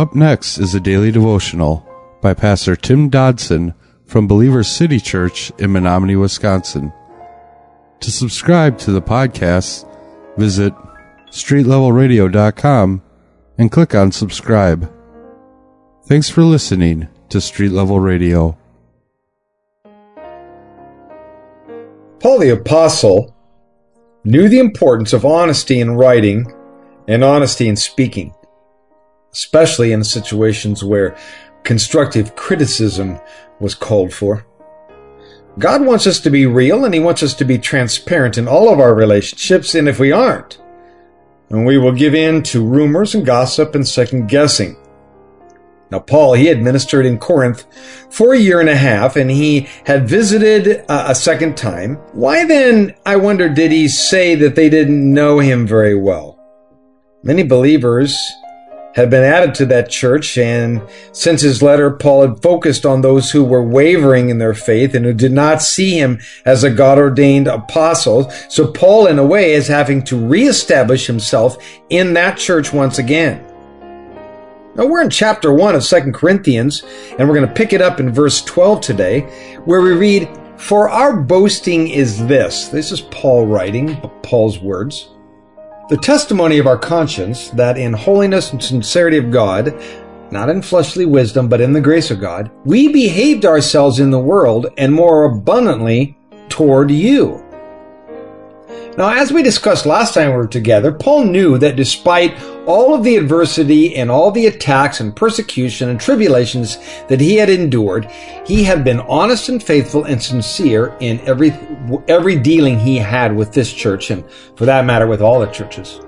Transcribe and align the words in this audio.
Up 0.00 0.14
next 0.14 0.56
is 0.56 0.74
a 0.74 0.80
daily 0.80 1.12
devotional 1.12 1.86
by 2.22 2.32
Pastor 2.32 2.74
Tim 2.74 3.10
Dodson 3.10 3.74
from 4.06 4.26
Believers 4.26 4.66
City 4.66 4.98
Church 4.98 5.52
in 5.58 5.72
Menomonie, 5.72 6.18
Wisconsin. 6.18 6.90
To 8.00 8.10
subscribe 8.10 8.78
to 8.78 8.92
the 8.92 9.02
podcast, 9.02 9.86
visit 10.38 10.72
streetlevelradio.com 11.26 13.02
and 13.58 13.70
click 13.70 13.94
on 13.94 14.10
subscribe. 14.10 14.90
Thanks 16.06 16.30
for 16.30 16.44
listening 16.44 17.08
to 17.28 17.38
Street 17.38 17.72
Level 17.72 18.00
Radio. 18.00 18.56
Paul 22.20 22.38
the 22.38 22.54
Apostle 22.58 23.36
knew 24.24 24.48
the 24.48 24.60
importance 24.60 25.12
of 25.12 25.26
honesty 25.26 25.78
in 25.78 25.90
writing 25.90 26.50
and 27.06 27.22
honesty 27.22 27.68
in 27.68 27.76
speaking, 27.76 28.34
especially 29.32 29.92
in 29.92 30.04
situations 30.04 30.82
where 30.82 31.16
constructive 31.62 32.34
criticism 32.36 33.20
was 33.60 33.74
called 33.74 34.12
for. 34.12 34.46
God 35.58 35.84
wants 35.84 36.06
us 36.06 36.20
to 36.20 36.30
be 36.30 36.46
real 36.46 36.84
and 36.84 36.94
He 36.94 37.00
wants 37.00 37.22
us 37.22 37.34
to 37.34 37.44
be 37.44 37.58
transparent 37.58 38.38
in 38.38 38.48
all 38.48 38.72
of 38.72 38.80
our 38.80 38.94
relationships, 38.94 39.74
and 39.74 39.88
if 39.88 39.98
we 39.98 40.12
aren't, 40.12 40.60
and 41.50 41.66
we 41.66 41.76
will 41.76 41.92
give 41.92 42.14
in 42.14 42.42
to 42.44 42.64
rumors 42.64 43.14
and 43.14 43.26
gossip 43.26 43.74
and 43.74 43.86
second 43.86 44.28
guessing. 44.28 44.76
Now, 45.90 45.98
Paul, 45.98 46.34
he 46.34 46.46
had 46.46 46.62
ministered 46.62 47.04
in 47.04 47.18
Corinth 47.18 47.66
for 48.10 48.32
a 48.32 48.38
year 48.38 48.60
and 48.60 48.68
a 48.68 48.76
half 48.76 49.16
and 49.16 49.28
he 49.28 49.66
had 49.84 50.08
visited 50.08 50.84
uh, 50.88 51.06
a 51.08 51.14
second 51.14 51.56
time. 51.56 51.96
Why 52.12 52.44
then, 52.46 52.94
I 53.04 53.16
wonder, 53.16 53.48
did 53.48 53.72
he 53.72 53.88
say 53.88 54.36
that 54.36 54.54
they 54.54 54.68
didn't 54.68 55.12
know 55.12 55.40
him 55.40 55.66
very 55.66 55.96
well? 55.96 56.38
Many 57.24 57.42
believers 57.42 58.16
had 58.94 59.10
been 59.10 59.22
added 59.22 59.54
to 59.54 59.66
that 59.66 59.88
church, 59.88 60.36
and 60.36 60.82
since 61.12 61.42
his 61.42 61.62
letter, 61.62 61.90
Paul 61.90 62.26
had 62.26 62.42
focused 62.42 62.84
on 62.84 63.00
those 63.00 63.30
who 63.30 63.44
were 63.44 63.62
wavering 63.62 64.30
in 64.30 64.38
their 64.38 64.54
faith 64.54 64.94
and 64.94 65.04
who 65.04 65.12
did 65.12 65.32
not 65.32 65.62
see 65.62 65.98
him 65.98 66.18
as 66.44 66.64
a 66.64 66.70
God 66.70 66.98
ordained 66.98 67.46
apostle. 67.46 68.30
So 68.48 68.66
Paul, 68.72 69.06
in 69.06 69.18
a 69.18 69.26
way, 69.26 69.52
is 69.52 69.68
having 69.68 70.02
to 70.04 70.18
reestablish 70.18 71.06
himself 71.06 71.56
in 71.88 72.14
that 72.14 72.36
church 72.36 72.72
once 72.72 72.98
again. 72.98 73.46
Now 74.74 74.86
we're 74.86 75.02
in 75.02 75.10
chapter 75.10 75.52
1 75.52 75.74
of 75.74 75.84
Second 75.84 76.14
Corinthians, 76.14 76.82
and 77.18 77.28
we're 77.28 77.34
going 77.34 77.48
to 77.48 77.54
pick 77.54 77.72
it 77.72 77.82
up 77.82 78.00
in 78.00 78.12
verse 78.12 78.42
12 78.42 78.80
today, 78.80 79.20
where 79.64 79.82
we 79.82 79.92
read, 79.92 80.28
For 80.56 80.88
our 80.88 81.16
boasting 81.16 81.88
is 81.88 82.26
this. 82.26 82.68
This 82.68 82.92
is 82.92 83.00
Paul 83.00 83.46
writing, 83.46 83.96
Paul's 84.22 84.58
words. 84.58 85.10
The 85.90 85.96
testimony 85.96 86.58
of 86.58 86.68
our 86.68 86.78
conscience 86.78 87.50
that 87.50 87.76
in 87.76 87.92
holiness 87.92 88.52
and 88.52 88.62
sincerity 88.62 89.16
of 89.16 89.32
God, 89.32 89.74
not 90.30 90.48
in 90.48 90.62
fleshly 90.62 91.04
wisdom, 91.04 91.48
but 91.48 91.60
in 91.60 91.72
the 91.72 91.80
grace 91.80 92.12
of 92.12 92.20
God, 92.20 92.48
we 92.64 92.92
behaved 92.92 93.44
ourselves 93.44 93.98
in 93.98 94.12
the 94.12 94.18
world 94.20 94.68
and 94.78 94.92
more 94.94 95.24
abundantly 95.24 96.16
toward 96.48 96.92
you. 96.92 97.44
Now, 99.00 99.08
as 99.08 99.32
we 99.32 99.42
discussed 99.42 99.86
last 99.86 100.12
time 100.12 100.28
we 100.28 100.36
were 100.36 100.46
together, 100.46 100.92
Paul 100.92 101.24
knew 101.24 101.56
that 101.56 101.74
despite 101.74 102.38
all 102.66 102.94
of 102.94 103.02
the 103.02 103.16
adversity 103.16 103.96
and 103.96 104.10
all 104.10 104.30
the 104.30 104.44
attacks 104.44 105.00
and 105.00 105.16
persecution 105.16 105.88
and 105.88 105.98
tribulations 105.98 106.76
that 107.08 107.18
he 107.18 107.36
had 107.36 107.48
endured, 107.48 108.10
he 108.44 108.62
had 108.62 108.84
been 108.84 109.00
honest 109.00 109.48
and 109.48 109.62
faithful 109.62 110.04
and 110.04 110.22
sincere 110.22 110.94
in 111.00 111.18
every, 111.20 111.54
every 112.08 112.36
dealing 112.36 112.78
he 112.78 112.98
had 112.98 113.34
with 113.34 113.54
this 113.54 113.72
church 113.72 114.10
and 114.10 114.22
for 114.54 114.66
that 114.66 114.84
matter 114.84 115.06
with 115.06 115.22
all 115.22 115.40
the 115.40 115.46
churches. 115.46 116.02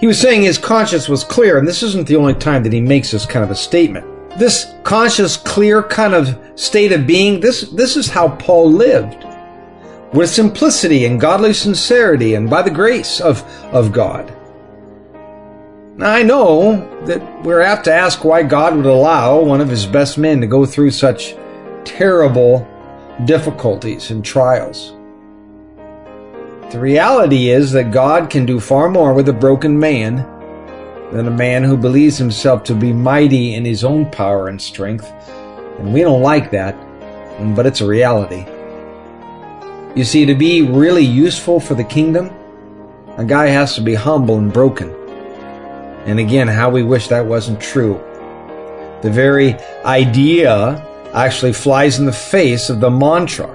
He 0.00 0.06
was 0.06 0.18
saying 0.18 0.40
his 0.40 0.56
conscience 0.56 1.06
was 1.06 1.24
clear, 1.24 1.58
and 1.58 1.68
this 1.68 1.82
isn't 1.82 2.08
the 2.08 2.16
only 2.16 2.32
time 2.32 2.62
that 2.62 2.72
he 2.72 2.80
makes 2.80 3.10
this 3.10 3.26
kind 3.26 3.44
of 3.44 3.50
a 3.50 3.54
statement. 3.54 4.06
This 4.38 4.72
conscious, 4.84 5.36
clear 5.36 5.82
kind 5.82 6.14
of 6.14 6.40
state 6.54 6.92
of 6.92 7.06
being, 7.06 7.40
this, 7.40 7.68
this 7.72 7.94
is 7.94 8.08
how 8.08 8.36
Paul 8.36 8.72
lived 8.72 9.26
with 10.12 10.30
simplicity 10.30 11.04
and 11.04 11.20
godly 11.20 11.52
sincerity 11.52 12.34
and 12.34 12.48
by 12.48 12.62
the 12.62 12.70
grace 12.70 13.20
of, 13.20 13.42
of 13.72 13.92
God. 13.92 14.34
Now, 15.96 16.10
I 16.12 16.22
know 16.22 17.04
that 17.06 17.42
we're 17.42 17.60
apt 17.60 17.84
to 17.84 17.94
ask 17.94 18.24
why 18.24 18.44
God 18.44 18.76
would 18.76 18.86
allow 18.86 19.40
one 19.40 19.60
of 19.60 19.68
his 19.68 19.84
best 19.84 20.16
men 20.16 20.40
to 20.40 20.46
go 20.46 20.64
through 20.64 20.92
such 20.92 21.34
terrible 21.84 22.66
difficulties 23.24 24.10
and 24.10 24.24
trials. 24.24 24.94
The 26.70 26.78
reality 26.78 27.48
is 27.48 27.72
that 27.72 27.90
God 27.90 28.30
can 28.30 28.46
do 28.46 28.60
far 28.60 28.88
more 28.88 29.12
with 29.12 29.28
a 29.28 29.32
broken 29.32 29.78
man 29.78 30.16
than 31.12 31.26
a 31.26 31.30
man 31.30 31.64
who 31.64 31.76
believes 31.76 32.18
himself 32.18 32.62
to 32.64 32.74
be 32.74 32.92
mighty 32.92 33.54
in 33.54 33.64
his 33.64 33.82
own 33.82 34.10
power 34.10 34.48
and 34.48 34.60
strength. 34.60 35.10
And 35.78 35.92
we 35.92 36.02
don't 36.02 36.22
like 36.22 36.50
that, 36.50 36.76
but 37.56 37.66
it's 37.66 37.80
a 37.80 37.86
reality. 37.86 38.46
You 39.98 40.04
see, 40.04 40.24
to 40.26 40.34
be 40.36 40.62
really 40.62 41.04
useful 41.04 41.58
for 41.58 41.74
the 41.74 41.82
kingdom, 41.82 42.30
a 43.16 43.24
guy 43.24 43.48
has 43.48 43.74
to 43.74 43.80
be 43.80 43.94
humble 43.94 44.38
and 44.38 44.52
broken. 44.52 44.90
And 46.06 46.20
again, 46.20 46.46
how 46.46 46.70
we 46.70 46.84
wish 46.84 47.08
that 47.08 47.26
wasn't 47.26 47.60
true. 47.60 47.94
The 49.02 49.10
very 49.10 49.54
idea 49.84 50.86
actually 51.12 51.52
flies 51.52 51.98
in 51.98 52.06
the 52.06 52.12
face 52.12 52.70
of 52.70 52.78
the 52.78 52.88
mantra 52.88 53.50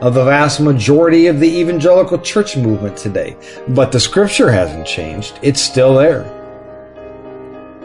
of 0.00 0.14
the 0.14 0.24
vast 0.24 0.60
majority 0.60 1.26
of 1.26 1.40
the 1.40 1.58
evangelical 1.58 2.18
church 2.20 2.56
movement 2.56 2.96
today. 2.96 3.36
But 3.68 3.92
the 3.92 4.00
scripture 4.00 4.50
hasn't 4.50 4.86
changed. 4.86 5.38
It's 5.42 5.60
still 5.60 5.96
there. 5.96 6.24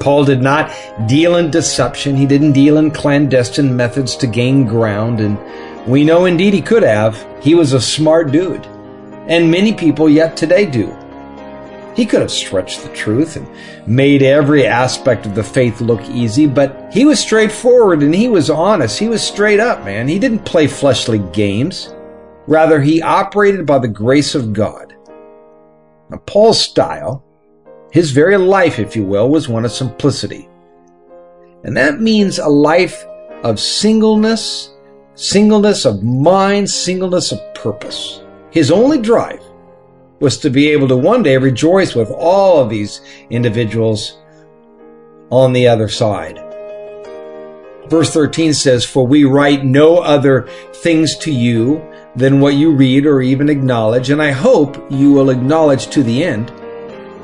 Paul 0.00 0.24
did 0.24 0.40
not 0.40 0.74
deal 1.06 1.36
in 1.36 1.50
deception. 1.50 2.16
He 2.16 2.24
didn't 2.24 2.52
deal 2.52 2.78
in 2.78 2.92
clandestine 2.92 3.76
methods 3.76 4.16
to 4.16 4.26
gain 4.26 4.64
ground 4.64 5.20
and 5.20 5.36
we 5.86 6.04
know 6.04 6.24
indeed 6.26 6.54
he 6.54 6.62
could 6.62 6.82
have. 6.82 7.26
He 7.42 7.54
was 7.54 7.72
a 7.72 7.80
smart 7.80 8.32
dude. 8.32 8.64
And 9.28 9.50
many 9.50 9.72
people 9.72 10.08
yet 10.08 10.36
today 10.36 10.66
do. 10.66 10.96
He 11.94 12.06
could 12.06 12.20
have 12.20 12.30
stretched 12.30 12.82
the 12.82 12.94
truth 12.94 13.36
and 13.36 13.48
made 13.86 14.22
every 14.22 14.66
aspect 14.66 15.26
of 15.26 15.34
the 15.34 15.42
faith 15.42 15.80
look 15.80 16.02
easy, 16.08 16.46
but 16.46 16.92
he 16.92 17.04
was 17.04 17.20
straightforward 17.20 18.02
and 18.02 18.14
he 18.14 18.28
was 18.28 18.48
honest. 18.48 18.98
He 18.98 19.08
was 19.08 19.22
straight 19.22 19.60
up, 19.60 19.84
man. 19.84 20.08
He 20.08 20.18
didn't 20.18 20.44
play 20.44 20.66
fleshly 20.66 21.18
games. 21.32 21.92
Rather, 22.46 22.80
he 22.80 23.02
operated 23.02 23.66
by 23.66 23.78
the 23.78 23.88
grace 23.88 24.34
of 24.34 24.52
God. 24.52 24.94
Now, 26.10 26.18
Paul's 26.26 26.60
style, 26.60 27.24
his 27.92 28.12
very 28.12 28.36
life, 28.36 28.78
if 28.78 28.96
you 28.96 29.04
will, 29.04 29.28
was 29.28 29.48
one 29.48 29.64
of 29.64 29.72
simplicity. 29.72 30.48
And 31.64 31.76
that 31.76 32.00
means 32.00 32.38
a 32.38 32.48
life 32.48 33.04
of 33.42 33.60
singleness 33.60 34.70
singleness 35.20 35.84
of 35.84 36.02
mind, 36.02 36.70
singleness 36.70 37.30
of 37.30 37.54
purpose. 37.54 38.22
His 38.50 38.70
only 38.70 38.98
drive 38.98 39.42
was 40.18 40.38
to 40.38 40.48
be 40.48 40.70
able 40.70 40.88
to 40.88 40.96
one 40.96 41.22
day 41.22 41.36
rejoice 41.36 41.94
with 41.94 42.10
all 42.10 42.58
of 42.58 42.70
these 42.70 43.02
individuals 43.28 44.16
on 45.28 45.52
the 45.52 45.68
other 45.68 45.88
side. 45.88 46.38
Verse 47.88 48.10
13 48.14 48.54
says, 48.54 48.84
For 48.84 49.06
we 49.06 49.24
write 49.24 49.62
no 49.62 49.98
other 49.98 50.48
things 50.72 51.16
to 51.18 51.30
you 51.30 51.86
than 52.16 52.40
what 52.40 52.54
you 52.54 52.72
read 52.72 53.04
or 53.04 53.20
even 53.20 53.50
acknowledge, 53.50 54.08
and 54.08 54.22
I 54.22 54.30
hope 54.30 54.90
you 54.90 55.12
will 55.12 55.28
acknowledge 55.28 55.88
to 55.88 56.02
the 56.02 56.24
end, 56.24 56.50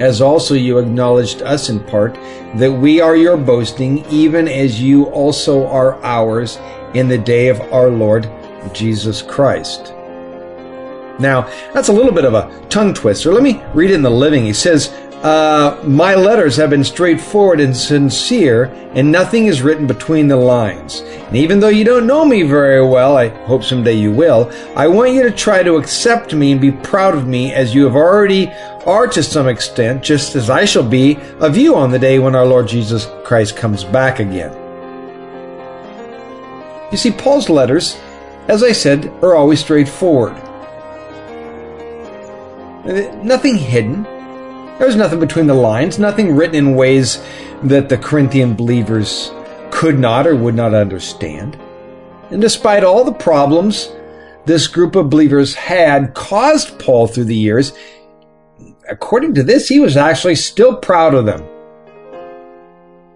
as 0.00 0.20
also 0.20 0.54
you 0.54 0.78
acknowledged 0.78 1.42
us 1.42 1.68
in 1.68 1.80
part, 1.80 2.14
that 2.56 2.72
we 2.72 3.00
are 3.00 3.16
your 3.16 3.36
boasting, 3.36 4.04
even 4.10 4.48
as 4.48 4.80
you 4.80 5.04
also 5.06 5.66
are 5.66 6.02
ours 6.04 6.58
in 6.94 7.08
the 7.08 7.18
day 7.18 7.48
of 7.48 7.60
our 7.72 7.88
Lord 7.88 8.30
Jesus 8.72 9.22
Christ. 9.22 9.92
Now, 11.18 11.42
that's 11.72 11.88
a 11.88 11.92
little 11.92 12.12
bit 12.12 12.26
of 12.26 12.34
a 12.34 12.66
tongue 12.68 12.92
twister. 12.92 13.32
Let 13.32 13.42
me 13.42 13.62
read 13.72 13.90
in 13.90 14.02
the 14.02 14.10
living. 14.10 14.44
He 14.44 14.52
says, 14.52 14.92
uh, 15.26 15.82
My 15.84 16.14
letters 16.14 16.56
have 16.56 16.70
been 16.70 16.84
straightforward 16.84 17.58
and 17.58 17.76
sincere, 17.76 18.66
and 18.94 19.10
nothing 19.10 19.46
is 19.46 19.60
written 19.60 19.86
between 19.86 20.28
the 20.28 20.36
lines. 20.36 21.00
And 21.00 21.36
even 21.36 21.58
though 21.58 21.68
you 21.68 21.82
don't 21.82 22.06
know 22.06 22.24
me 22.24 22.44
very 22.44 22.86
well, 22.86 23.16
I 23.16 23.28
hope 23.46 23.64
someday 23.64 23.94
you 23.94 24.12
will, 24.12 24.52
I 24.76 24.86
want 24.86 25.14
you 25.14 25.24
to 25.24 25.32
try 25.32 25.64
to 25.64 25.76
accept 25.76 26.32
me 26.32 26.52
and 26.52 26.60
be 26.60 26.70
proud 26.70 27.16
of 27.16 27.26
me 27.26 27.52
as 27.52 27.74
you 27.74 27.82
have 27.84 27.96
already 27.96 28.52
are 28.86 29.08
to 29.08 29.22
some 29.22 29.48
extent, 29.48 30.04
just 30.04 30.36
as 30.36 30.48
I 30.48 30.64
shall 30.64 30.88
be 30.88 31.16
of 31.40 31.56
you 31.56 31.74
on 31.74 31.90
the 31.90 31.98
day 31.98 32.20
when 32.20 32.36
our 32.36 32.46
Lord 32.46 32.68
Jesus 32.68 33.08
Christ 33.24 33.56
comes 33.56 33.82
back 33.82 34.20
again. 34.20 34.52
You 36.92 36.98
see, 36.98 37.10
Paul's 37.10 37.48
letters, 37.48 37.98
as 38.46 38.62
I 38.62 38.70
said, 38.70 39.06
are 39.24 39.34
always 39.34 39.58
straightforward. 39.58 40.36
Nothing 43.24 43.56
hidden. 43.56 44.06
There 44.78 44.86
was 44.86 44.96
nothing 44.96 45.20
between 45.20 45.46
the 45.46 45.54
lines, 45.54 45.98
nothing 45.98 46.36
written 46.36 46.54
in 46.54 46.74
ways 46.74 47.22
that 47.62 47.88
the 47.88 47.96
Corinthian 47.96 48.54
believers 48.54 49.32
could 49.70 49.98
not 49.98 50.26
or 50.26 50.36
would 50.36 50.54
not 50.54 50.74
understand. 50.74 51.58
And 52.30 52.42
despite 52.42 52.84
all 52.84 53.02
the 53.02 53.12
problems 53.12 53.90
this 54.44 54.66
group 54.66 54.94
of 54.94 55.08
believers 55.08 55.54
had 55.54 56.12
caused 56.14 56.78
Paul 56.78 57.06
through 57.06 57.24
the 57.24 57.34
years, 57.34 57.72
according 58.88 59.34
to 59.34 59.42
this, 59.42 59.66
he 59.66 59.80
was 59.80 59.96
actually 59.96 60.34
still 60.34 60.76
proud 60.76 61.14
of 61.14 61.24
them. 61.24 61.42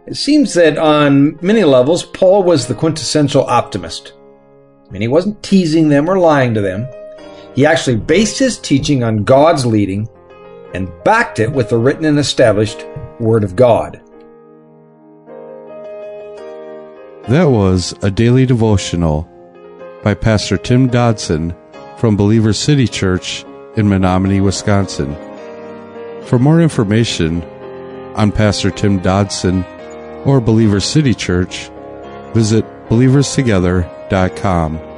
It 0.07 0.17
seems 0.17 0.55
that 0.55 0.79
on 0.79 1.39
many 1.43 1.63
levels, 1.65 2.05
Paul 2.05 2.43
was 2.43 2.67
the 2.67 2.75
quintessential 2.75 3.45
optimist. 3.45 4.15
I 4.89 4.93
mean, 4.93 5.03
he 5.03 5.09
wasn't 5.09 5.43
teasing 5.43 5.91
them 5.91 6.09
or 6.09 6.19
lying 6.19 6.55
to 6.55 6.63
them. 6.63 6.89
He 7.55 7.67
actually 7.67 7.97
based 7.97 8.39
his 8.39 8.59
teaching 8.59 9.05
on 9.05 9.25
God's 9.25 9.67
leading 9.67 10.09
and 10.75 10.91
backed 11.05 11.39
it 11.39 11.53
with 11.53 11.71
the 11.71 11.79
written 11.79 12.05
and 12.05 12.19
established 12.19 12.85
Word 13.19 13.45
of 13.45 13.57
God. 13.57 14.01
That 17.29 17.51
was 17.51 17.95
a 18.03 18.11
daily 18.11 18.47
devotional 18.47 19.29
by 20.03 20.15
Pastor 20.15 20.57
Tim 20.57 20.89
Dodson 20.89 21.55
from 21.97 22.17
Believers 22.17 22.59
City 22.59 22.89
Church 22.89 23.45
in 23.77 23.87
Menomonie, 23.87 24.43
Wisconsin. 24.43 25.15
For 26.25 26.39
more 26.39 26.61
information 26.61 27.43
on 28.17 28.33
Pastor 28.33 28.71
Tim 28.71 28.99
Dodson 28.99 29.65
or 30.25 30.41
Believers 30.41 30.85
City 30.85 31.15
Church, 31.15 31.71
visit 32.35 32.65
believerstogether.com. 32.89 34.90